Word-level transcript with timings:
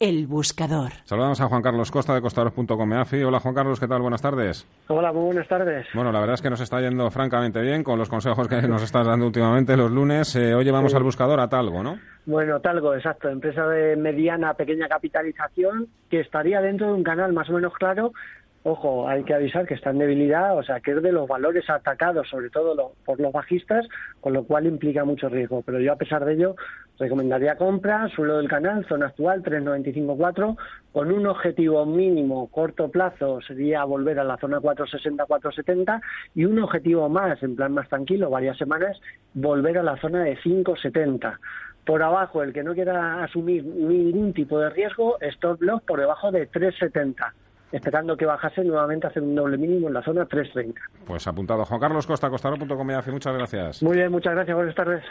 El 0.00 0.28
Buscador. 0.28 0.92
Saludamos 1.02 1.40
a 1.40 1.48
Juan 1.48 1.60
Carlos 1.60 1.90
Costa 1.90 2.14
de 2.14 2.20
costaros.com 2.20 2.92
Hola 3.26 3.40
Juan 3.40 3.54
Carlos, 3.54 3.80
¿qué 3.80 3.88
tal? 3.88 4.00
Buenas 4.00 4.22
tardes. 4.22 4.64
Hola, 4.86 5.12
muy 5.12 5.24
buenas 5.24 5.48
tardes. 5.48 5.88
Bueno, 5.92 6.12
la 6.12 6.20
verdad 6.20 6.34
es 6.34 6.42
que 6.42 6.50
nos 6.50 6.60
está 6.60 6.80
yendo 6.80 7.10
francamente 7.10 7.60
bien 7.60 7.82
con 7.82 7.98
los 7.98 8.08
consejos 8.08 8.46
que 8.46 8.62
nos 8.62 8.80
estás 8.84 9.08
dando 9.08 9.26
últimamente 9.26 9.76
los 9.76 9.90
lunes. 9.90 10.36
Eh, 10.36 10.54
hoy 10.54 10.64
llevamos 10.64 10.94
al 10.94 11.02
buscador 11.02 11.40
a 11.40 11.48
Talgo, 11.48 11.82
¿no? 11.82 11.98
Bueno, 12.26 12.60
Talgo, 12.60 12.94
exacto. 12.94 13.28
Empresa 13.28 13.66
de 13.66 13.96
mediana, 13.96 14.54
pequeña 14.54 14.86
capitalización 14.86 15.88
que 16.08 16.20
estaría 16.20 16.60
dentro 16.60 16.86
de 16.86 16.92
un 16.92 17.02
canal 17.02 17.32
más 17.32 17.50
o 17.50 17.54
menos 17.54 17.72
claro 17.74 18.12
ojo, 18.68 19.08
hay 19.08 19.24
que 19.24 19.34
avisar 19.34 19.66
que 19.66 19.74
está 19.74 19.90
en 19.90 19.98
debilidad, 19.98 20.56
o 20.56 20.62
sea, 20.62 20.80
que 20.80 20.92
es 20.92 21.02
de 21.02 21.12
los 21.12 21.26
valores 21.26 21.68
atacados, 21.68 22.28
sobre 22.28 22.50
todo 22.50 22.92
por 23.04 23.20
los 23.20 23.32
bajistas, 23.32 23.86
con 24.20 24.32
lo 24.32 24.44
cual 24.44 24.66
implica 24.66 25.04
mucho 25.04 25.28
riesgo. 25.28 25.62
Pero 25.62 25.80
yo, 25.80 25.92
a 25.92 25.96
pesar 25.96 26.24
de 26.24 26.34
ello, 26.34 26.56
recomendaría 26.98 27.56
compra, 27.56 28.08
suelo 28.08 28.38
del 28.38 28.48
canal, 28.48 28.84
zona 28.86 29.06
actual 29.06 29.42
395.4, 29.42 30.56
con 30.92 31.12
un 31.12 31.26
objetivo 31.26 31.86
mínimo 31.86 32.48
corto 32.48 32.90
plazo 32.90 33.40
sería 33.40 33.84
volver 33.84 34.18
a 34.18 34.24
la 34.24 34.36
zona 34.36 34.58
460-470 34.60 36.00
y 36.34 36.44
un 36.44 36.58
objetivo 36.58 37.08
más, 37.08 37.42
en 37.42 37.56
plan 37.56 37.72
más 37.72 37.88
tranquilo, 37.88 38.30
varias 38.30 38.58
semanas, 38.58 39.00
volver 39.34 39.78
a 39.78 39.82
la 39.82 39.96
zona 39.96 40.24
de 40.24 40.36
570 40.36 41.40
por 41.84 42.02
abajo, 42.02 42.42
el 42.42 42.52
que 42.52 42.62
no 42.62 42.74
quiera 42.74 43.24
asumir 43.24 43.64
ningún 43.64 44.34
tipo 44.34 44.58
de 44.58 44.68
riesgo, 44.68 45.16
stop 45.22 45.62
loss 45.62 45.82
por 45.82 45.98
debajo 45.98 46.30
de 46.30 46.46
370 46.46 47.32
esperando 47.72 48.16
que 48.16 48.26
bajase 48.26 48.64
nuevamente 48.64 49.06
a 49.06 49.10
hacer 49.10 49.22
un 49.22 49.34
doble 49.34 49.58
mínimo 49.58 49.88
en 49.88 49.94
la 49.94 50.02
zona 50.02 50.24
330. 50.24 50.80
Pues 51.06 51.26
apuntado. 51.26 51.64
Juan 51.64 51.80
Carlos 51.80 52.06
Costa, 52.06 52.30
costaro.com. 52.30 52.88
Muchas 53.12 53.34
gracias. 53.34 53.82
Muy 53.82 53.96
bien, 53.96 54.10
muchas 54.10 54.34
gracias. 54.34 54.56
Buenas 54.56 54.74
tardes. 54.74 55.04